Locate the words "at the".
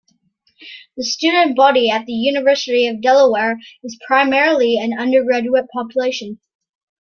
1.91-2.13